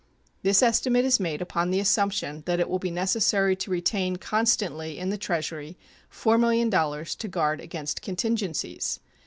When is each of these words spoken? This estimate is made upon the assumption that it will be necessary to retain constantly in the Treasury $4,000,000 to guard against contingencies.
This 0.41 0.63
estimate 0.63 1.05
is 1.05 1.19
made 1.19 1.43
upon 1.43 1.69
the 1.69 1.79
assumption 1.79 2.41
that 2.47 2.59
it 2.59 2.67
will 2.67 2.79
be 2.79 2.89
necessary 2.89 3.55
to 3.57 3.69
retain 3.69 4.15
constantly 4.15 4.97
in 4.97 5.09
the 5.11 5.15
Treasury 5.19 5.77
$4,000,000 6.11 7.17
to 7.17 7.27
guard 7.27 7.61
against 7.61 8.01
contingencies. 8.01 8.99